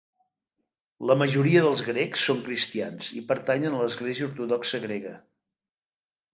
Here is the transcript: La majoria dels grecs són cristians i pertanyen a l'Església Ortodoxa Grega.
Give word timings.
La 1.09 1.17
majoria 1.21 1.61
dels 1.65 1.83
grecs 1.89 2.25
són 2.31 2.41
cristians 2.49 3.11
i 3.21 3.23
pertanyen 3.29 3.79
a 3.81 3.85
l'Església 3.85 4.29
Ortodoxa 4.33 4.85
Grega. 4.91 5.17